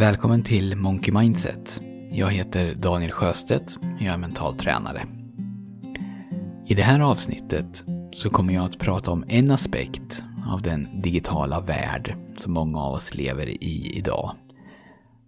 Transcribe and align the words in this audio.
Välkommen 0.00 0.42
till 0.42 0.76
Monkey 0.76 1.14
Mindset. 1.14 1.80
Jag 2.10 2.30
heter 2.30 2.74
Daniel 2.74 3.12
Sjöstedt, 3.12 3.78
jag 3.82 4.14
är 4.14 4.16
mental 4.16 4.56
tränare. 4.56 5.06
I 6.66 6.74
det 6.74 6.82
här 6.82 7.00
avsnittet 7.00 7.84
så 8.16 8.30
kommer 8.30 8.54
jag 8.54 8.64
att 8.64 8.78
prata 8.78 9.10
om 9.10 9.24
en 9.28 9.50
aspekt 9.50 10.24
av 10.48 10.62
den 10.62 11.02
digitala 11.02 11.60
värld 11.60 12.16
som 12.36 12.52
många 12.52 12.80
av 12.80 12.94
oss 12.94 13.14
lever 13.14 13.46
i 13.46 13.92
idag. 13.96 14.32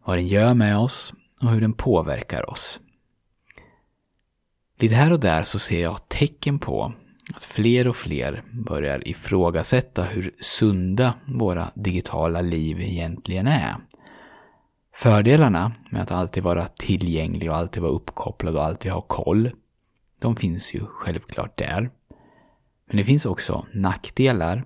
Vad 0.04 0.18
den 0.18 0.26
gör 0.26 0.54
med 0.54 0.78
oss 0.78 1.12
och 1.40 1.50
hur 1.50 1.60
den 1.60 1.72
påverkar 1.72 2.50
oss. 2.50 2.80
Lite 4.78 4.94
här 4.94 5.12
och 5.12 5.20
där 5.20 5.42
så 5.42 5.58
ser 5.58 5.82
jag 5.82 6.08
tecken 6.08 6.58
på 6.58 6.92
att 7.34 7.44
fler 7.44 7.88
och 7.88 7.96
fler 7.96 8.44
börjar 8.66 9.08
ifrågasätta 9.08 10.02
hur 10.02 10.34
sunda 10.40 11.14
våra 11.26 11.70
digitala 11.74 12.40
liv 12.40 12.80
egentligen 12.80 13.46
är. 13.46 13.76
Fördelarna 14.94 15.72
med 15.90 16.02
att 16.02 16.12
alltid 16.12 16.42
vara 16.42 16.66
tillgänglig 16.66 17.50
och 17.50 17.56
alltid 17.56 17.82
vara 17.82 17.92
uppkopplad 17.92 18.56
och 18.56 18.64
alltid 18.64 18.92
ha 18.92 19.00
koll, 19.00 19.50
de 20.18 20.36
finns 20.36 20.74
ju 20.74 20.86
självklart 20.86 21.58
där. 21.58 21.90
Men 22.86 22.96
det 22.96 23.04
finns 23.04 23.26
också 23.26 23.66
nackdelar. 23.72 24.64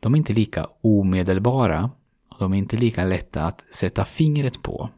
De 0.00 0.14
är 0.14 0.18
inte 0.18 0.32
lika 0.32 0.68
omedelbara 0.80 1.90
och 2.30 2.36
de 2.38 2.52
är 2.54 2.58
inte 2.58 2.76
lika 2.76 3.04
lätta 3.04 3.44
att 3.44 3.64
sätta 3.70 4.04
fingret 4.04 4.62
på. 4.62 4.90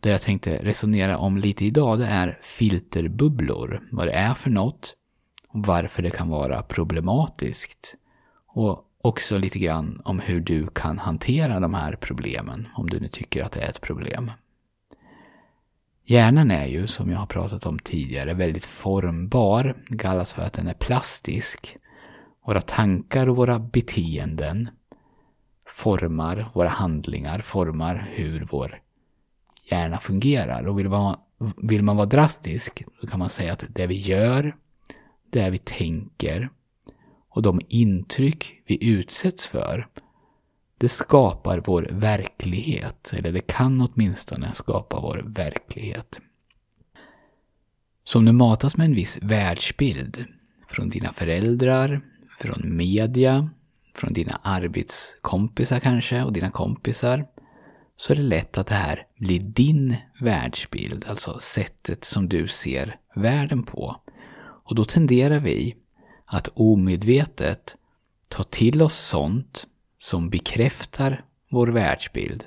Det 0.00 0.08
jag 0.10 0.20
tänkte 0.20 0.64
resonera 0.64 1.18
om 1.18 1.36
lite 1.36 1.64
idag 1.64 1.98
det 1.98 2.06
är 2.06 2.38
filterbubblor, 2.42 3.88
vad 3.92 4.06
det 4.06 4.12
är 4.12 4.34
för 4.34 4.50
något 4.50 4.94
och 5.48 5.66
varför 5.66 6.02
det 6.02 6.10
kan 6.10 6.28
vara 6.28 6.62
problematiskt. 6.62 7.94
Och 8.46 8.84
också 9.02 9.38
lite 9.38 9.58
grann 9.58 10.00
om 10.04 10.20
hur 10.20 10.40
du 10.40 10.66
kan 10.66 10.98
hantera 10.98 11.60
de 11.60 11.74
här 11.74 11.96
problemen, 11.96 12.68
om 12.74 12.90
du 12.90 13.00
nu 13.00 13.08
tycker 13.08 13.42
att 13.42 13.52
det 13.52 13.60
är 13.60 13.68
ett 13.68 13.80
problem. 13.80 14.30
Hjärnan 16.04 16.50
är 16.50 16.66
ju, 16.66 16.86
som 16.86 17.10
jag 17.10 17.18
har 17.18 17.26
pratat 17.26 17.66
om 17.66 17.78
tidigare, 17.78 18.34
väldigt 18.34 18.64
formbar. 18.64 19.84
Det 19.88 19.98
kallas 19.98 20.32
för 20.32 20.42
att 20.42 20.52
den 20.52 20.66
är 20.66 20.74
plastisk. 20.74 21.76
Våra 22.46 22.60
tankar 22.60 23.28
och 23.28 23.36
våra 23.36 23.58
beteenden 23.58 24.70
formar 25.66 26.50
våra 26.54 26.68
handlingar, 26.68 27.40
formar 27.40 28.10
hur 28.12 28.48
vår 28.50 28.78
hjärna 29.70 29.98
fungerar. 29.98 30.66
Och 30.66 30.78
vill 30.78 30.88
man, 30.88 31.16
vill 31.56 31.82
man 31.82 31.96
vara 31.96 32.06
drastisk, 32.06 32.84
så 33.00 33.06
kan 33.06 33.18
man 33.18 33.30
säga 33.30 33.52
att 33.52 33.64
det 33.68 33.86
vi 33.86 33.96
gör, 33.96 34.56
det 35.30 35.50
vi 35.50 35.58
tänker 35.58 36.50
och 37.34 37.42
de 37.42 37.60
intryck 37.68 38.62
vi 38.66 38.84
utsätts 38.84 39.46
för, 39.46 39.88
det 40.78 40.88
skapar 40.88 41.62
vår 41.66 41.88
verklighet. 41.92 43.12
Eller 43.12 43.32
det 43.32 43.40
kan 43.40 43.80
åtminstone 43.80 44.52
skapa 44.54 45.00
vår 45.00 45.22
verklighet. 45.26 46.18
Så 48.04 48.18
om 48.18 48.24
du 48.24 48.32
matas 48.32 48.76
med 48.76 48.84
en 48.84 48.94
viss 48.94 49.18
världsbild 49.22 50.24
från 50.68 50.88
dina 50.88 51.12
föräldrar, 51.12 52.00
från 52.40 52.76
media, 52.76 53.50
från 53.94 54.12
dina 54.12 54.40
arbetskompisar 54.42 55.80
kanske 55.80 56.22
och 56.22 56.32
dina 56.32 56.50
kompisar, 56.50 57.24
så 57.96 58.12
är 58.12 58.16
det 58.16 58.22
lätt 58.22 58.58
att 58.58 58.66
det 58.66 58.74
här 58.74 59.06
blir 59.16 59.40
din 59.40 59.96
världsbild, 60.20 61.04
alltså 61.08 61.38
sättet 61.40 62.04
som 62.04 62.28
du 62.28 62.48
ser 62.48 62.96
världen 63.14 63.62
på. 63.62 63.96
Och 64.64 64.74
då 64.74 64.84
tenderar 64.84 65.38
vi 65.38 65.76
att 66.32 66.48
omedvetet 66.54 67.76
ta 68.28 68.42
till 68.42 68.82
oss 68.82 68.94
sånt 68.94 69.66
som 69.98 70.30
bekräftar 70.30 71.24
vår 71.50 71.66
världsbild 71.68 72.44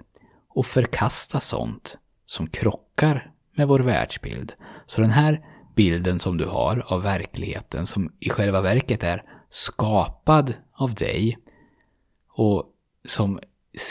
och 0.50 0.66
förkasta 0.66 1.40
sånt 1.40 1.98
som 2.26 2.48
krockar 2.48 3.32
med 3.56 3.68
vår 3.68 3.80
världsbild. 3.80 4.54
Så 4.88 5.02
den 5.02 5.10
här 5.10 5.46
bilden 5.76 6.20
som 6.20 6.38
du 6.38 6.46
har 6.46 6.84
av 6.88 7.02
verkligheten 7.02 7.88
som 7.88 8.12
i 8.20 8.30
själva 8.30 8.62
verket 8.62 9.04
är 9.04 9.24
skapad 9.50 10.54
av 10.74 10.94
dig 10.94 11.38
och 12.30 12.66
som 13.08 13.40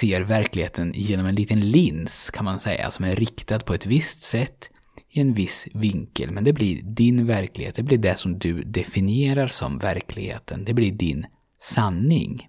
ser 0.01 0.21
verkligheten 0.21 0.93
genom 0.95 1.27
en 1.27 1.35
liten 1.35 1.71
lins 1.71 2.31
kan 2.31 2.45
man 2.45 2.61
säga 2.61 2.91
som 2.91 3.05
är 3.05 3.17
riktad 3.17 3.59
på 3.59 3.75
ett 3.75 3.87
visst 3.87 4.23
sätt 4.23 4.71
i 5.17 5.21
en 5.21 5.35
viss 5.35 5.69
vinkel. 5.75 6.31
Men 6.31 6.45
det 6.45 6.53
blir 6.53 6.83
din 6.83 7.27
verklighet, 7.27 7.77
det 7.77 7.83
blir 7.83 7.99
det 7.99 8.19
som 8.19 8.39
du 8.39 8.65
definierar 8.65 9.47
som 9.47 9.79
verkligheten. 9.79 10.65
Det 10.65 10.75
blir 10.75 10.93
din 10.93 11.27
sanning. 11.61 12.49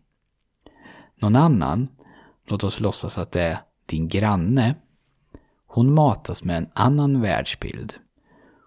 Någon 1.21 1.35
annan, 1.35 1.87
låt 2.47 2.63
oss 2.63 2.79
låtsas 2.79 3.17
att 3.17 3.31
det 3.31 3.41
är 3.41 3.57
din 3.85 4.07
granne, 4.07 4.75
hon 5.67 5.93
matas 5.93 6.43
med 6.43 6.57
en 6.57 6.69
annan 6.73 7.21
världsbild. 7.21 7.93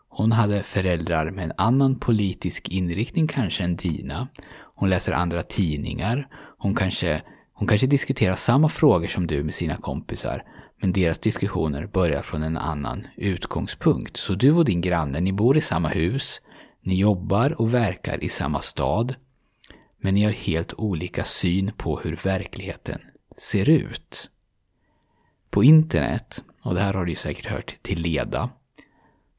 Hon 0.08 0.32
hade 0.32 0.62
föräldrar 0.62 1.30
med 1.30 1.44
en 1.44 1.52
annan 1.56 1.98
politisk 1.98 2.68
inriktning 2.68 3.26
kanske 3.26 3.64
än 3.64 3.76
dina. 3.76 4.28
Hon 4.74 4.90
läser 4.90 5.12
andra 5.12 5.42
tidningar. 5.42 6.28
Hon 6.58 6.74
kanske, 6.74 7.22
hon 7.52 7.68
kanske 7.68 7.86
diskuterar 7.86 8.36
samma 8.36 8.68
frågor 8.68 9.06
som 9.06 9.26
du 9.26 9.42
med 9.42 9.54
sina 9.54 9.76
kompisar. 9.76 10.44
Men 10.80 10.92
deras 10.92 11.18
diskussioner 11.18 11.86
börjar 11.86 12.22
från 12.22 12.42
en 12.42 12.56
annan 12.56 13.06
utgångspunkt. 13.16 14.16
Så 14.16 14.34
du 14.34 14.52
och 14.52 14.64
din 14.64 14.80
granne, 14.80 15.20
ni 15.20 15.32
bor 15.32 15.56
i 15.56 15.60
samma 15.60 15.88
hus. 15.88 16.42
Ni 16.80 16.94
jobbar 16.98 17.60
och 17.60 17.74
verkar 17.74 18.24
i 18.24 18.28
samma 18.28 18.60
stad. 18.60 19.14
Men 20.00 20.14
ni 20.14 20.24
har 20.24 20.32
helt 20.32 20.74
olika 20.74 21.24
syn 21.24 21.72
på 21.76 22.00
hur 22.00 22.16
verkligheten 22.24 23.00
ser 23.36 23.68
ut. 23.68 24.30
På 25.50 25.64
internet, 25.64 26.44
och 26.62 26.74
det 26.74 26.80
här 26.80 26.94
har 26.94 27.04
du 27.04 27.14
säkert 27.14 27.46
hört 27.46 27.76
till 27.82 28.00
leda, 28.00 28.50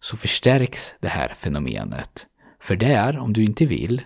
så 0.01 0.17
förstärks 0.17 0.95
det 0.99 1.07
här 1.07 1.33
fenomenet. 1.33 2.27
För 2.59 2.75
där, 2.75 3.17
om 3.17 3.33
du 3.33 3.43
inte 3.43 3.65
vill, 3.65 4.01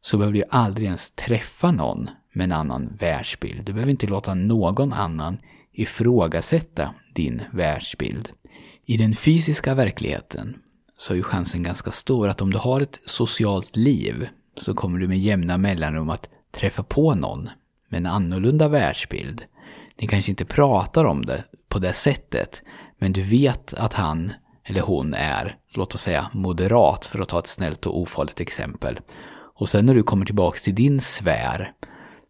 så 0.00 0.18
behöver 0.18 0.38
du 0.38 0.44
aldrig 0.50 0.86
ens 0.86 1.10
träffa 1.10 1.70
någon 1.70 2.10
med 2.32 2.44
en 2.44 2.52
annan 2.52 2.96
världsbild. 3.00 3.64
Du 3.64 3.72
behöver 3.72 3.90
inte 3.90 4.06
låta 4.06 4.34
någon 4.34 4.92
annan 4.92 5.38
ifrågasätta 5.72 6.94
din 7.14 7.42
världsbild. 7.52 8.30
I 8.86 8.96
den 8.96 9.14
fysiska 9.14 9.74
verkligheten 9.74 10.56
så 10.98 11.12
är 11.12 11.16
ju 11.16 11.22
chansen 11.22 11.62
ganska 11.62 11.90
stor 11.90 12.28
att 12.28 12.40
om 12.40 12.50
du 12.50 12.58
har 12.58 12.80
ett 12.80 13.00
socialt 13.04 13.76
liv 13.76 14.28
så 14.56 14.74
kommer 14.74 14.98
du 14.98 15.08
med 15.08 15.18
jämna 15.18 15.58
mellanrum 15.58 16.10
att 16.10 16.30
träffa 16.52 16.82
på 16.82 17.14
någon 17.14 17.50
med 17.88 17.98
en 17.98 18.06
annorlunda 18.06 18.68
världsbild. 18.68 19.44
Ni 20.00 20.06
kanske 20.06 20.30
inte 20.30 20.44
pratar 20.44 21.04
om 21.04 21.26
det 21.26 21.44
på 21.68 21.78
det 21.78 21.92
sättet, 21.92 22.62
men 22.98 23.12
du 23.12 23.22
vet 23.22 23.74
att 23.74 23.92
han 23.92 24.32
eller 24.64 24.80
hon 24.80 25.14
är, 25.14 25.56
låt 25.74 25.94
oss 25.94 26.02
säga 26.02 26.30
moderat 26.32 27.06
för 27.06 27.18
att 27.18 27.28
ta 27.28 27.38
ett 27.38 27.46
snällt 27.46 27.86
och 27.86 28.00
ofarligt 28.00 28.40
exempel. 28.40 29.00
Och 29.54 29.68
sen 29.68 29.86
när 29.86 29.94
du 29.94 30.02
kommer 30.02 30.26
tillbaks 30.26 30.62
till 30.62 30.74
din 30.74 31.00
sfär 31.00 31.72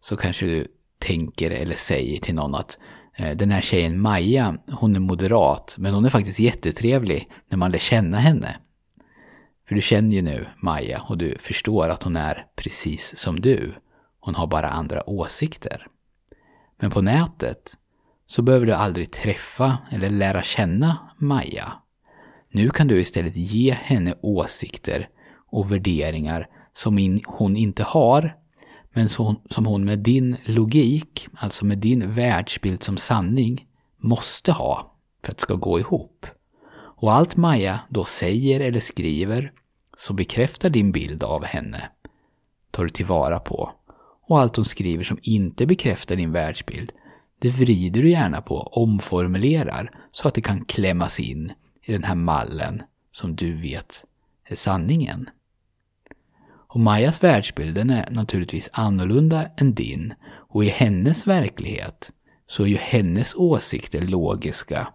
så 0.01 0.17
kanske 0.17 0.45
du 0.45 0.67
tänker 0.99 1.51
eller 1.51 1.75
säger 1.75 2.19
till 2.19 2.35
någon 2.35 2.55
att 2.55 2.77
Eh, 3.15 3.37
den 3.37 3.51
här 3.51 3.61
tjejen 3.61 4.01
Maja, 4.01 4.57
hon 4.71 4.95
är 4.95 4.99
moderat, 4.99 5.75
men 5.77 5.93
hon 5.93 6.05
är 6.05 6.09
faktiskt 6.09 6.39
jättetrevlig 6.39 7.27
när 7.49 7.57
man 7.57 7.71
lär 7.71 7.79
känna 7.79 8.17
henne. 8.17 8.57
För 9.67 9.75
du 9.75 9.81
känner 9.81 10.15
ju 10.15 10.21
nu 10.21 10.45
Maja 10.57 11.01
och 11.01 11.17
du 11.17 11.35
förstår 11.39 11.89
att 11.89 12.03
hon 12.03 12.15
är 12.15 12.45
precis 12.55 13.17
som 13.17 13.41
du. 13.41 13.73
Hon 14.19 14.35
har 14.35 14.47
bara 14.47 14.69
andra 14.69 15.09
åsikter. 15.09 15.87
Men 16.79 16.91
på 16.91 17.01
nätet 17.01 17.77
så 18.27 18.41
behöver 18.41 18.65
du 18.65 18.73
aldrig 18.73 19.11
träffa 19.11 19.77
eller 19.91 20.09
lära 20.09 20.41
känna 20.41 20.97
Maja. 21.17 21.73
Nu 22.51 22.69
kan 22.69 22.87
du 22.87 22.99
istället 22.99 23.35
ge 23.35 23.73
henne 23.73 24.15
åsikter 24.21 25.09
och 25.51 25.71
värderingar 25.71 26.47
som 26.73 27.19
hon 27.25 27.55
inte 27.57 27.83
har, 27.83 28.35
men 28.93 29.09
som 29.09 29.65
hon 29.65 29.85
med 29.85 29.99
din 29.99 30.37
logik, 30.45 31.27
alltså 31.33 31.65
med 31.65 31.77
din 31.77 32.13
världsbild 32.13 32.83
som 32.83 32.97
sanning, 32.97 33.67
måste 33.97 34.51
ha 34.51 34.95
för 35.23 35.31
att 35.31 35.37
det 35.37 35.41
ska 35.41 35.55
gå 35.55 35.79
ihop. 35.79 36.25
Och 36.75 37.13
allt 37.13 37.35
Maja 37.35 37.79
då 37.89 38.05
säger 38.05 38.59
eller 38.59 38.79
skriver 38.79 39.51
så 39.97 40.13
bekräftar 40.13 40.69
din 40.69 40.91
bild 40.91 41.23
av 41.23 41.43
henne 41.43 41.89
tar 42.73 42.83
du 42.83 42.89
tillvara 42.89 43.39
på. 43.39 43.71
Och 44.27 44.39
allt 44.39 44.55
hon 44.55 44.65
skriver 44.65 45.03
som 45.03 45.19
inte 45.21 45.65
bekräftar 45.65 46.15
din 46.15 46.31
världsbild, 46.31 46.91
det 47.39 47.49
vrider 47.49 48.01
du 48.01 48.09
gärna 48.09 48.41
på, 48.41 48.59
omformulerar, 48.59 49.91
så 50.11 50.27
att 50.27 50.33
det 50.33 50.41
kan 50.41 50.65
klämmas 50.65 51.19
in 51.19 51.51
i 51.81 51.91
den 51.91 52.03
här 52.03 52.15
mallen 52.15 52.81
som 53.11 53.35
du 53.35 53.53
vet 53.53 54.05
är 54.45 54.55
sanningen. 54.55 55.29
Och 56.73 56.79
Majas 56.79 57.23
världsbild 57.23 57.75
den 57.75 57.89
är 57.89 58.09
naturligtvis 58.11 58.69
annorlunda 58.73 59.49
än 59.57 59.73
din 59.73 60.13
och 60.25 60.65
i 60.65 60.69
hennes 60.69 61.27
verklighet 61.27 62.11
så 62.47 62.63
är 62.63 62.67
ju 62.67 62.77
hennes 62.77 63.35
åsikter 63.35 64.01
logiska 64.01 64.87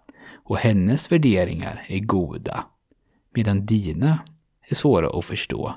och 0.43 0.57
hennes 0.57 1.11
värderingar 1.11 1.85
är 1.87 1.99
goda. 1.99 2.65
Medan 3.35 3.65
dina 3.65 4.19
är 4.69 4.75
svåra 4.75 5.17
att 5.19 5.25
förstå. 5.25 5.75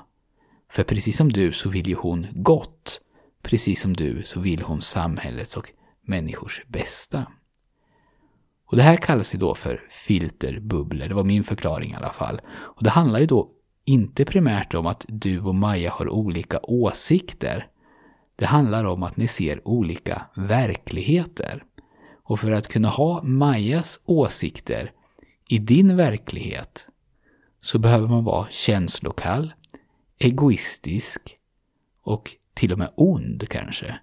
För 0.71 0.83
precis 0.83 1.17
som 1.17 1.31
du 1.31 1.51
så 1.51 1.69
vill 1.69 1.87
ju 1.87 1.95
hon 1.95 2.27
gott. 2.31 3.01
Precis 3.41 3.81
som 3.81 3.93
du 3.93 4.23
så 4.25 4.39
vill 4.39 4.61
hon 4.61 4.81
samhällets 4.81 5.57
och 5.57 5.71
människors 6.05 6.61
bästa. 6.67 7.25
Och 8.65 8.77
det 8.77 8.83
här 8.83 8.97
kallas 8.97 9.35
ju 9.35 9.39
då 9.39 9.55
för 9.55 9.81
filterbubblor, 9.89 11.07
det 11.07 11.15
var 11.15 11.23
min 11.23 11.43
förklaring 11.43 11.91
i 11.91 11.95
alla 11.95 12.13
fall. 12.13 12.41
Och 12.47 12.83
det 12.83 12.89
handlar 12.89 13.19
ju 13.19 13.25
då 13.25 13.49
inte 13.85 14.25
primärt 14.25 14.73
om 14.73 14.87
att 14.87 15.05
du 15.07 15.41
och 15.41 15.55
Maja 15.55 15.91
har 15.91 16.09
olika 16.09 16.59
åsikter. 16.63 17.67
Det 18.35 18.45
handlar 18.45 18.85
om 18.85 19.03
att 19.03 19.17
ni 19.17 19.27
ser 19.27 19.67
olika 19.67 20.25
verkligheter. 20.35 21.63
Och 22.23 22.39
för 22.39 22.51
att 22.51 22.67
kunna 22.67 22.89
ha 22.89 23.23
Majas 23.23 23.99
åsikter 24.05 24.91
i 25.47 25.59
din 25.59 25.97
verklighet 25.97 26.87
så 27.61 27.79
behöver 27.79 28.07
man 28.07 28.23
vara 28.23 28.47
känslokall, 28.49 29.53
egoistisk 30.19 31.35
och 32.03 32.31
till 32.53 32.73
och 32.73 32.79
med 32.79 32.93
ond 32.95 33.49
kanske. 33.49 33.99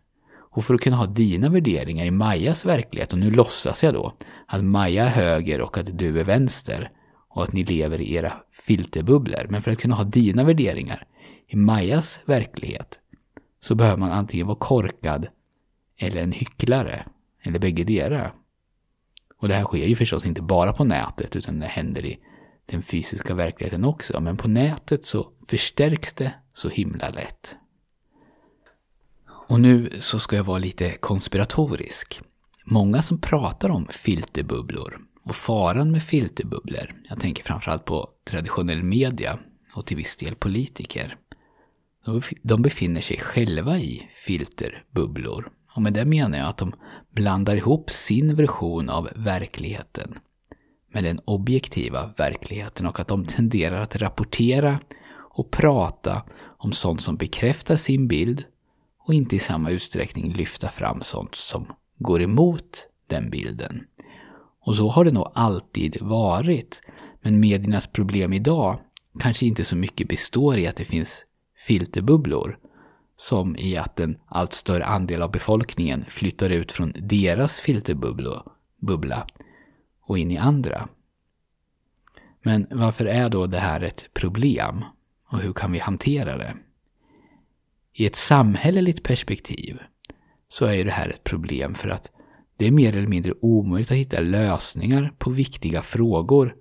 Och 0.52 0.64
för 0.64 0.74
att 0.74 0.80
kunna 0.80 0.96
ha 0.96 1.06
dina 1.06 1.48
värderingar 1.48 2.04
i 2.04 2.10
Majas 2.10 2.64
verklighet, 2.64 3.12
och 3.12 3.18
nu 3.18 3.30
låtsas 3.30 3.84
jag 3.84 3.94
då 3.94 4.12
att 4.46 4.64
Maja 4.64 5.04
är 5.04 5.08
höger 5.08 5.60
och 5.60 5.78
att 5.78 5.98
du 5.98 6.20
är 6.20 6.24
vänster 6.24 6.90
och 7.30 7.42
att 7.44 7.52
ni 7.52 7.64
lever 7.64 8.00
i 8.00 8.14
era 8.14 8.32
filterbubblor. 8.52 9.46
Men 9.48 9.62
för 9.62 9.70
att 9.70 9.80
kunna 9.80 9.94
ha 9.94 10.04
dina 10.04 10.44
värderingar 10.44 11.06
i 11.46 11.56
Majas 11.56 12.20
verklighet 12.24 13.00
så 13.60 13.74
behöver 13.74 13.96
man 13.96 14.12
antingen 14.12 14.46
vara 14.46 14.58
korkad 14.58 15.26
eller 15.96 16.22
en 16.22 16.32
hycklare, 16.32 17.06
eller 17.42 17.58
bägge 17.58 17.84
delar. 17.84 18.34
Och 19.38 19.48
det 19.48 19.54
här 19.54 19.64
sker 19.64 19.86
ju 19.86 19.94
förstås 19.94 20.26
inte 20.26 20.42
bara 20.42 20.72
på 20.72 20.84
nätet 20.84 21.36
utan 21.36 21.58
det 21.58 21.66
händer 21.66 22.04
i 22.04 22.18
den 22.66 22.82
fysiska 22.82 23.34
verkligheten 23.34 23.84
också. 23.84 24.20
Men 24.20 24.36
på 24.36 24.48
nätet 24.48 25.04
så 25.04 25.30
förstärks 25.50 26.14
det 26.14 26.32
så 26.52 26.68
himla 26.68 27.10
lätt. 27.10 27.56
Och 29.48 29.60
nu 29.60 29.90
så 30.00 30.18
ska 30.18 30.36
jag 30.36 30.44
vara 30.44 30.58
lite 30.58 30.96
konspiratorisk. 30.96 32.20
Många 32.64 33.02
som 33.02 33.20
pratar 33.20 33.68
om 33.68 33.86
filterbubblor 33.90 35.09
och 35.30 35.36
faran 35.36 35.90
med 35.90 36.02
filterbubblor, 36.02 36.94
jag 37.08 37.20
tänker 37.20 37.44
framförallt 37.44 37.84
på 37.84 38.08
traditionell 38.30 38.82
media 38.82 39.38
och 39.74 39.86
till 39.86 39.96
viss 39.96 40.16
del 40.16 40.34
politiker, 40.34 41.16
de 42.42 42.62
befinner 42.62 43.00
sig 43.00 43.16
själva 43.16 43.78
i 43.78 44.10
filterbubblor. 44.26 45.50
Och 45.74 45.82
med 45.82 45.92
det 45.92 46.04
menar 46.04 46.38
jag 46.38 46.48
att 46.48 46.56
de 46.56 46.72
blandar 47.10 47.56
ihop 47.56 47.90
sin 47.90 48.34
version 48.34 48.88
av 48.88 49.08
verkligheten 49.16 50.18
med 50.92 51.04
den 51.04 51.20
objektiva 51.24 52.14
verkligheten 52.16 52.86
och 52.86 53.00
att 53.00 53.08
de 53.08 53.24
tenderar 53.24 53.80
att 53.80 53.96
rapportera 53.96 54.80
och 55.12 55.50
prata 55.50 56.22
om 56.58 56.72
sånt 56.72 57.02
som 57.02 57.16
bekräftar 57.16 57.76
sin 57.76 58.08
bild 58.08 58.44
och 58.98 59.14
inte 59.14 59.36
i 59.36 59.38
samma 59.38 59.70
utsträckning 59.70 60.32
lyfta 60.32 60.68
fram 60.68 61.02
sånt 61.02 61.34
som 61.34 61.66
går 61.98 62.22
emot 62.22 62.88
den 63.06 63.30
bilden. 63.30 63.86
Och 64.60 64.76
så 64.76 64.88
har 64.88 65.04
det 65.04 65.12
nog 65.12 65.32
alltid 65.34 65.96
varit. 66.00 66.82
Men 67.22 67.40
mediernas 67.40 67.86
problem 67.86 68.32
idag 68.32 68.78
kanske 69.20 69.46
inte 69.46 69.64
så 69.64 69.76
mycket 69.76 70.08
består 70.08 70.58
i 70.58 70.66
att 70.66 70.76
det 70.76 70.84
finns 70.84 71.24
filterbubblor 71.66 72.58
som 73.16 73.56
i 73.56 73.76
att 73.76 74.00
en 74.00 74.18
allt 74.26 74.52
större 74.52 74.84
andel 74.84 75.22
av 75.22 75.30
befolkningen 75.30 76.04
flyttar 76.08 76.50
ut 76.50 76.72
från 76.72 76.92
deras 76.98 77.60
filterbubbla 77.60 79.26
och 80.02 80.18
in 80.18 80.30
i 80.30 80.38
andra. 80.38 80.88
Men 82.42 82.66
varför 82.70 83.06
är 83.06 83.28
då 83.28 83.46
det 83.46 83.58
här 83.58 83.80
ett 83.80 84.14
problem? 84.14 84.84
Och 85.28 85.38
hur 85.38 85.52
kan 85.52 85.72
vi 85.72 85.78
hantera 85.78 86.36
det? 86.36 86.56
I 87.92 88.06
ett 88.06 88.16
samhälleligt 88.16 89.02
perspektiv 89.02 89.78
så 90.48 90.66
är 90.66 90.84
det 90.84 90.90
här 90.90 91.08
ett 91.08 91.24
problem 91.24 91.74
för 91.74 91.88
att 91.88 92.12
det 92.60 92.66
är 92.66 92.70
mer 92.70 92.96
eller 92.96 93.06
mindre 93.06 93.34
omöjligt 93.40 93.90
att 93.90 93.96
hitta 93.96 94.20
lösningar 94.20 95.12
på 95.18 95.30
viktiga 95.30 95.82
frågor 95.82 96.56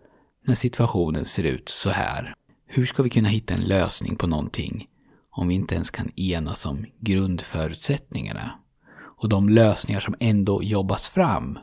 när 0.45 0.55
situationen 0.55 1.25
ser 1.25 1.43
ut 1.43 1.69
så 1.69 1.89
här. 1.89 2.33
Hur 2.67 2.85
ska 2.85 3.03
vi 3.03 3.09
kunna 3.09 3.29
hitta 3.29 3.53
en 3.53 3.63
lösning 3.63 4.15
på 4.15 4.27
någonting 4.27 4.87
om 5.29 5.47
vi 5.47 5.55
inte 5.55 5.75
ens 5.75 5.89
kan 5.89 6.19
enas 6.19 6.65
om 6.65 6.85
grundförutsättningarna? 6.99 8.51
Och 8.99 9.29
de 9.29 9.49
lösningar 9.49 9.99
som 9.99 10.15
ändå 10.19 10.63
jobbas 10.63 11.07
fram, 11.07 11.59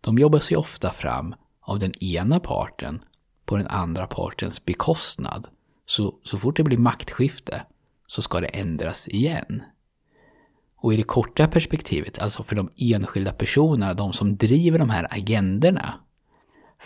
de 0.00 0.18
jobbas 0.18 0.52
ju 0.52 0.56
ofta 0.56 0.92
fram 0.92 1.34
av 1.60 1.78
den 1.78 2.04
ena 2.04 2.40
parten 2.40 3.02
på 3.44 3.56
den 3.56 3.66
andra 3.66 4.06
partens 4.06 4.64
bekostnad. 4.64 5.48
Så, 5.86 6.14
så 6.24 6.38
fort 6.38 6.56
det 6.56 6.62
blir 6.62 6.78
maktskifte 6.78 7.62
så 8.06 8.22
ska 8.22 8.40
det 8.40 8.46
ändras 8.46 9.08
igen. 9.08 9.62
Och 10.82 10.94
i 10.94 10.96
det 10.96 11.02
korta 11.02 11.46
perspektivet, 11.46 12.18
alltså 12.18 12.42
för 12.42 12.56
de 12.56 12.70
enskilda 12.76 13.32
personerna, 13.32 13.94
de 13.94 14.12
som 14.12 14.36
driver 14.36 14.78
de 14.78 14.90
här 14.90 15.06
agenderna, 15.10 15.94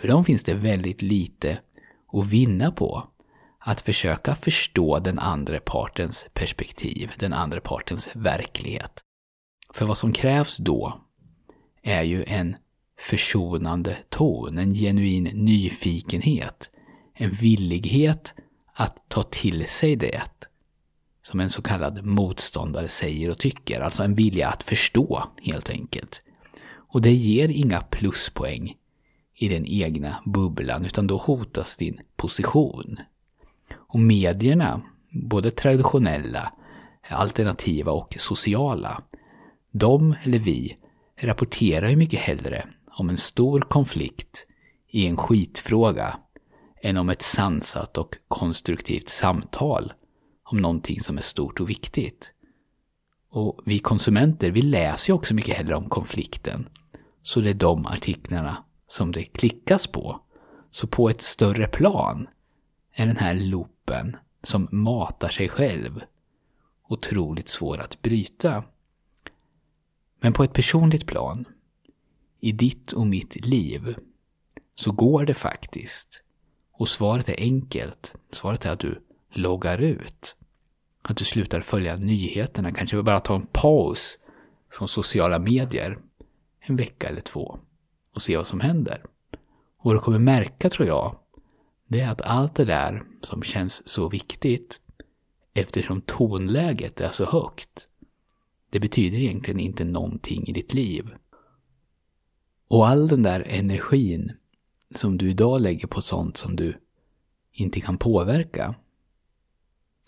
för 0.01 0.07
dem 0.07 0.23
finns 0.23 0.43
det 0.43 0.53
väldigt 0.53 1.01
lite 1.01 1.59
att 2.13 2.33
vinna 2.33 2.71
på 2.71 3.07
att 3.59 3.81
försöka 3.81 4.35
förstå 4.35 4.99
den 4.99 5.19
andra 5.19 5.59
partens 5.59 6.27
perspektiv, 6.33 7.11
den 7.19 7.33
andra 7.33 7.59
partens 7.59 8.09
verklighet. 8.13 9.01
För 9.73 9.85
vad 9.85 9.97
som 9.97 10.13
krävs 10.13 10.57
då 10.57 11.01
är 11.83 12.03
ju 12.03 12.23
en 12.23 12.55
försonande 12.99 13.97
ton, 14.09 14.57
en 14.57 14.73
genuin 14.73 15.23
nyfikenhet, 15.23 16.71
en 17.13 17.31
villighet 17.31 18.33
att 18.73 19.09
ta 19.09 19.23
till 19.23 19.67
sig 19.67 19.95
det 19.95 20.21
som 21.35 21.39
en 21.39 21.49
så 21.49 21.61
kallad 21.61 22.05
motståndare 22.05 22.87
säger 22.87 23.29
och 23.29 23.37
tycker, 23.37 23.81
alltså 23.81 24.03
en 24.03 24.15
vilja 24.15 24.49
att 24.49 24.63
förstå 24.63 25.23
helt 25.41 25.69
enkelt. 25.69 26.21
Och 26.75 27.01
det 27.01 27.13
ger 27.13 27.49
inga 27.49 27.81
pluspoäng 27.81 28.75
i 29.35 29.47
den 29.47 29.65
egna 29.65 30.21
bubblan, 30.25 30.85
utan 30.85 31.07
då 31.07 31.17
hotas 31.17 31.77
din 31.77 31.99
position. 32.15 32.99
Och 33.75 33.99
medierna, 33.99 34.81
både 35.11 35.51
traditionella, 35.51 36.53
alternativa 37.09 37.91
och 37.91 38.15
sociala, 38.17 39.03
de 39.71 40.15
eller 40.23 40.39
vi 40.39 40.77
rapporterar 41.21 41.89
ju 41.89 41.95
mycket 41.95 42.19
hellre 42.19 42.67
om 42.91 43.09
en 43.09 43.17
stor 43.17 43.61
konflikt 43.61 44.45
i 44.89 45.07
en 45.07 45.17
skitfråga 45.17 46.19
än 46.81 46.97
om 46.97 47.09
ett 47.09 47.21
sansat 47.21 47.97
och 47.97 48.15
konstruktivt 48.27 49.09
samtal 49.09 49.93
om 50.45 50.57
någonting 50.57 51.01
som 51.01 51.17
är 51.17 51.21
stort 51.21 51.59
och 51.59 51.69
viktigt. 51.69 52.33
Och 53.29 53.61
vi 53.65 53.79
konsumenter, 53.79 54.51
vi 54.51 54.61
läser 54.61 55.09
ju 55.09 55.15
också 55.15 55.33
mycket 55.33 55.57
hellre 55.57 55.75
om 55.75 55.89
konflikten. 55.89 56.69
Så 57.21 57.41
det 57.41 57.49
är 57.49 57.53
de 57.53 57.85
artiklarna 57.85 58.63
som 58.87 59.11
det 59.11 59.23
klickas 59.23 59.87
på. 59.87 60.21
Så 60.71 60.87
på 60.87 61.09
ett 61.09 61.21
större 61.21 61.67
plan 61.67 62.27
är 62.93 63.05
den 63.05 63.17
här 63.17 63.35
loopen 63.35 64.17
som 64.43 64.67
matar 64.71 65.29
sig 65.29 65.49
själv 65.49 66.01
otroligt 66.87 67.49
svår 67.49 67.77
att 67.77 68.01
bryta. 68.01 68.63
Men 70.19 70.33
på 70.33 70.43
ett 70.43 70.53
personligt 70.53 71.05
plan, 71.05 71.45
i 72.39 72.51
ditt 72.51 72.91
och 72.91 73.07
mitt 73.07 73.45
liv, 73.45 73.95
så 74.75 74.91
går 74.91 75.25
det 75.25 75.33
faktiskt. 75.33 76.23
Och 76.71 76.89
svaret 76.89 77.29
är 77.29 77.39
enkelt. 77.39 78.15
Svaret 78.31 78.65
är 78.65 78.69
att 78.69 78.79
du 78.79 79.04
loggar 79.37 79.77
ut. 79.77 80.35
Att 81.01 81.17
du 81.17 81.25
slutar 81.25 81.61
följa 81.61 81.95
nyheterna, 81.95 82.71
kanske 82.71 83.03
bara 83.03 83.19
ta 83.19 83.35
en 83.35 83.47
paus 83.51 84.19
från 84.71 84.87
sociala 84.87 85.39
medier 85.39 85.97
en 86.59 86.75
vecka 86.75 87.09
eller 87.09 87.21
två 87.21 87.59
och 88.13 88.21
se 88.21 88.37
vad 88.37 88.47
som 88.47 88.59
händer. 88.59 89.01
Och 89.77 89.85
vad 89.85 89.95
du 89.95 89.99
kommer 89.99 90.19
märka, 90.19 90.69
tror 90.69 90.87
jag, 90.87 91.15
det 91.87 91.99
är 91.99 92.09
att 92.09 92.21
allt 92.21 92.55
det 92.55 92.65
där 92.65 93.03
som 93.21 93.43
känns 93.43 93.89
så 93.89 94.09
viktigt, 94.09 94.81
eftersom 95.53 96.01
tonläget 96.01 97.01
är 97.01 97.11
så 97.11 97.25
högt, 97.25 97.87
det 98.69 98.79
betyder 98.79 99.17
egentligen 99.17 99.59
inte 99.59 99.83
någonting 99.83 100.47
i 100.47 100.51
ditt 100.51 100.73
liv. 100.73 101.09
Och 102.67 102.87
all 102.87 103.07
den 103.07 103.23
där 103.23 103.41
energin 103.41 104.31
som 104.95 105.17
du 105.17 105.29
idag 105.29 105.61
lägger 105.61 105.87
på 105.87 106.01
sånt 106.01 106.37
som 106.37 106.55
du 106.55 106.81
inte 107.51 107.81
kan 107.81 107.97
påverka, 107.97 108.75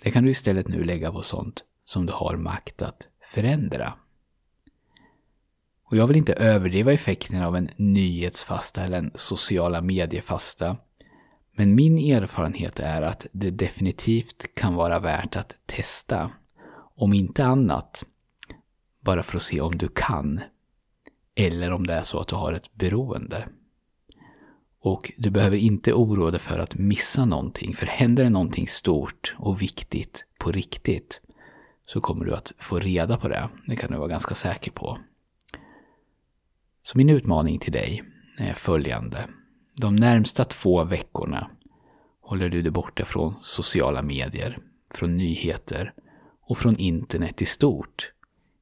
det 0.04 0.12
kan 0.12 0.24
du 0.24 0.30
istället 0.32 0.68
nu 0.68 0.84
lägga 0.84 1.12
på 1.12 1.24
sånt 1.24 1.64
som 1.86 2.06
du 2.06 2.14
har 2.14 2.38
makt 2.38 2.82
att 2.82 3.08
förändra. 3.34 3.94
Och 5.84 5.98
jag 5.98 6.08
vill 6.08 6.18
inte 6.18 6.34
överdriva 6.34 6.94
effekten 6.94 7.42
av 7.42 7.56
en 7.56 7.70
nyhetsfasta 7.76 8.84
eller 8.84 8.98
en 8.98 9.12
sociala 9.16 9.82
mediefasta. 9.82 10.78
Men 11.56 11.76
min 11.76 11.98
erfarenhet 11.98 12.80
är 12.80 13.02
att 13.02 13.26
det 13.32 13.52
definitivt 13.52 14.56
kan 14.56 14.76
vara 14.76 15.00
värt 15.00 15.36
att 15.36 15.58
testa. 15.66 16.32
Om 16.96 17.14
inte 17.14 17.46
annat, 17.46 18.06
bara 19.00 19.24
för 19.24 19.38
att 19.38 19.44
se 19.44 19.62
om 19.62 19.78
du 19.78 19.88
kan. 19.88 20.42
Eller 21.36 21.72
om 21.72 21.88
det 21.88 21.94
är 21.94 22.04
så 22.04 22.20
att 22.20 22.28
du 22.28 22.36
har 22.36 22.54
ett 22.54 22.74
beroende. 22.74 23.48
Och 24.88 25.12
du 25.18 25.30
behöver 25.30 25.58
inte 25.58 25.94
oroa 25.94 26.32
dig 26.32 26.40
för 26.40 26.60
att 26.60 26.76
missa 26.76 27.26
någonting, 27.26 27.76
för 27.76 27.86
händer 27.86 28.24
det 28.24 28.30
någonting 28.30 28.68
stort 28.68 29.36
och 29.38 29.62
viktigt 29.62 30.26
på 30.40 30.52
riktigt 30.52 31.22
så 31.86 32.02
kommer 32.02 32.26
du 32.26 32.36
att 32.36 32.54
få 32.58 32.80
reda 32.80 33.18
på 33.18 33.28
det. 33.28 33.50
Det 33.66 33.76
kan 33.76 33.92
du 33.92 33.98
vara 33.98 34.08
ganska 34.08 34.36
säker 34.36 34.72
på. 34.72 34.98
Så 36.84 36.98
min 36.98 37.10
utmaning 37.10 37.60
till 37.60 37.72
dig, 37.72 38.04
är 38.38 38.54
följande. 38.54 39.28
De 39.82 39.96
närmsta 39.96 40.46
två 40.46 40.84
veckorna 40.84 41.50
håller 42.22 42.50
du 42.50 42.62
dig 42.62 42.72
borta 42.72 43.06
från 43.06 43.36
sociala 43.42 44.02
medier, 44.02 44.60
från 44.96 45.18
nyheter 45.18 45.94
och 46.42 46.58
från 46.58 46.78
internet 46.78 47.42
i 47.42 47.46
stort 47.46 48.12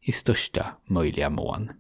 i 0.01 0.11
största 0.11 0.65
möjliga 0.85 1.29
mån. 1.29 1.71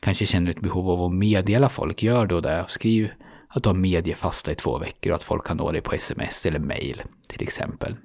Kanske 0.00 0.26
känner 0.26 0.46
du 0.46 0.52
ett 0.52 0.60
behov 0.60 0.90
av 0.90 1.02
att 1.02 1.12
meddela 1.12 1.68
folk, 1.68 2.02
gör 2.02 2.26
då 2.26 2.40
det. 2.40 2.64
Skriv 2.68 3.10
att 3.54 3.62
du 3.62 3.68
har 3.68 3.74
mediefasta 3.74 4.52
i 4.52 4.54
två 4.54 4.78
veckor 4.78 5.10
och 5.10 5.16
att 5.16 5.22
folk 5.22 5.46
kan 5.46 5.56
nå 5.56 5.72
dig 5.72 5.80
på 5.80 5.94
sms 5.94 6.46
eller 6.46 6.58
mail 6.58 7.02
till 7.26 7.42
exempel. 7.42 7.96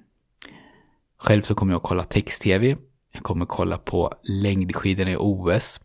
Själv 1.17 1.41
så 1.41 1.55
kommer 1.55 1.73
jag 1.73 1.77
att 1.77 1.87
kolla 1.87 2.03
text-tv. 2.03 2.77
Jag 3.11 3.23
kommer 3.23 3.45
kolla 3.45 3.77
på 3.77 4.13
längdskidorna 4.23 5.11
i 5.11 5.15
OS. 5.19 5.81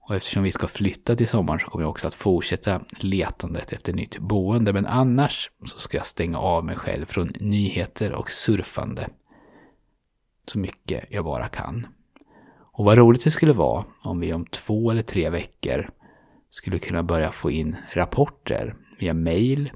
Och 0.00 0.14
eftersom 0.14 0.42
vi 0.42 0.52
ska 0.52 0.68
flytta 0.68 1.16
till 1.16 1.28
sommaren 1.28 1.60
så 1.60 1.66
kommer 1.66 1.84
jag 1.84 1.90
också 1.90 2.06
att 2.06 2.14
fortsätta 2.14 2.80
letandet 2.98 3.72
efter 3.72 3.92
nytt 3.92 4.18
boende. 4.18 4.72
Men 4.72 4.86
annars 4.86 5.50
så 5.66 5.78
ska 5.78 5.96
jag 5.96 6.06
stänga 6.06 6.38
av 6.38 6.64
mig 6.64 6.76
själv 6.76 7.06
från 7.06 7.32
nyheter 7.40 8.12
och 8.12 8.30
surfande. 8.30 9.08
Så 10.46 10.58
mycket 10.58 11.04
jag 11.10 11.24
bara 11.24 11.48
kan. 11.48 11.86
Och 12.72 12.84
vad 12.84 12.98
roligt 12.98 13.24
det 13.24 13.30
skulle 13.30 13.52
vara 13.52 13.84
om 14.02 14.20
vi 14.20 14.32
om 14.32 14.46
två 14.46 14.90
eller 14.90 15.02
tre 15.02 15.30
veckor 15.30 15.90
skulle 16.50 16.78
kunna 16.78 17.02
börja 17.02 17.32
få 17.32 17.50
in 17.50 17.76
rapporter 17.92 18.76
via 18.98 19.14
mail 19.14 19.70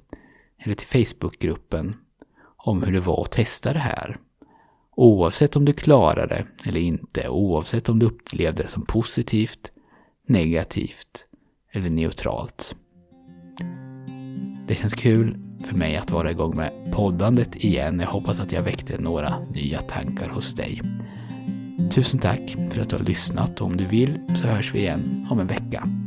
eller 0.58 0.75
till 0.75 1.04
Facebookgruppen 1.04 1.96
om 2.56 2.82
hur 2.82 2.92
det 2.92 3.00
var 3.00 3.22
att 3.22 3.32
testa 3.32 3.72
det 3.72 3.78
här. 3.78 4.18
Oavsett 4.96 5.56
om 5.56 5.64
du 5.64 5.72
klarade 5.72 6.26
det 6.26 6.68
eller 6.68 6.80
inte, 6.80 7.28
oavsett 7.28 7.88
om 7.88 7.98
du 7.98 8.06
upplevde 8.06 8.62
det 8.62 8.68
som 8.68 8.87
positivt, 8.87 9.70
negativt 10.26 11.26
eller 11.72 11.90
neutralt. 11.90 12.76
Det 14.68 14.75
känns 14.75 14.94
kul 14.94 15.38
för 15.64 15.75
mig 15.75 15.96
att 15.96 16.10
vara 16.10 16.30
igång 16.30 16.56
med 16.56 16.92
poddandet 16.92 17.64
igen. 17.64 18.00
Jag 18.00 18.06
hoppas 18.06 18.40
att 18.40 18.52
jag 18.52 18.62
väckte 18.62 18.98
några 18.98 19.38
nya 19.40 19.80
tankar 19.80 20.28
hos 20.28 20.54
dig. 20.54 20.82
Tusen 21.90 22.20
tack 22.20 22.56
för 22.70 22.80
att 22.80 22.90
du 22.90 22.96
har 22.96 23.04
lyssnat 23.04 23.60
och 23.60 23.66
om 23.66 23.76
du 23.76 23.87
vill 23.87 24.20
så 24.34 24.46
hörs 24.46 24.75
vi 24.75 24.78
igen 24.78 25.26
om 25.30 25.40
en 25.40 25.46
vecka. 25.46 25.98